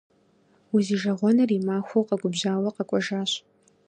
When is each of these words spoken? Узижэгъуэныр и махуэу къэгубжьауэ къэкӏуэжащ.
Узижэгъуэныр 0.75 1.49
и 1.57 1.59
махуэу 1.67 2.07
къэгубжьауэ 2.07 2.69
къэкӏуэжащ. 2.75 3.31